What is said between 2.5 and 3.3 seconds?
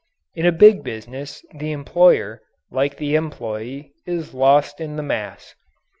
like the